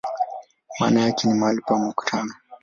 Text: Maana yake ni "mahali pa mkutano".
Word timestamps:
Maana 0.79 1.01
yake 1.01 1.27
ni 1.27 1.33
"mahali 1.33 1.61
pa 1.61 1.77
mkutano". 1.79 2.33